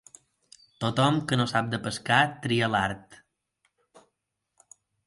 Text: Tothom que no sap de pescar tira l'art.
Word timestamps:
Tothom 0.85 1.19
que 1.31 1.39
no 1.41 1.47
sap 1.51 1.69
de 1.75 1.81
pescar 1.85 2.19
tira 2.49 2.71
l'art. 2.77 3.23